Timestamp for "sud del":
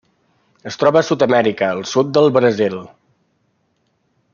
1.93-2.33